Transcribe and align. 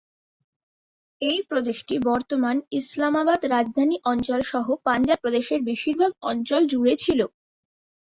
এই 1.21 1.39
প্রদেশটি 1.49 1.95
বর্তমান 2.07 2.57
ইসলামাবাদ 2.79 3.39
রাজধানী 3.47 3.95
অঞ্চল 4.05 4.41
সহ 4.51 4.67
পাঞ্জাব 4.85 5.17
প্রদেশের 5.21 5.59
বেশিরভাগ 5.69 6.11
অঞ্চল 6.31 6.61
জুড়ে 6.71 6.93
ছিল। 7.03 7.19